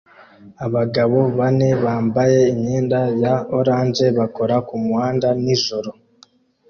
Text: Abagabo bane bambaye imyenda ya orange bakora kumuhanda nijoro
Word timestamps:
Abagabo 0.65 1.19
bane 1.37 1.69
bambaye 1.83 2.39
imyenda 2.53 2.99
ya 3.23 3.35
orange 3.59 4.05
bakora 4.17 4.55
kumuhanda 4.67 5.27
nijoro 5.43 5.89